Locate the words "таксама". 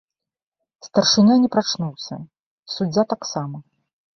3.13-3.57